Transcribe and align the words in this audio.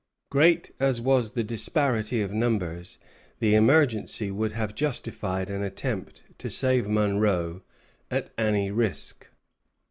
Great 0.31 0.71
as 0.79 0.99
was 0.99 1.33
the 1.33 1.43
disparity 1.43 2.23
of 2.23 2.33
numbers, 2.33 2.97
the 3.37 3.53
emergency 3.53 4.31
would 4.31 4.51
have 4.53 4.73
justified 4.73 5.47
an 5.47 5.61
attempt 5.61 6.23
to 6.39 6.49
save 6.49 6.87
Monro 6.87 7.61
at 8.09 8.31
any 8.35 8.71
risk. 8.71 9.29